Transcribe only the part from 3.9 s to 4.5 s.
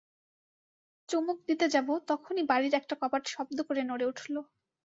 উঠল।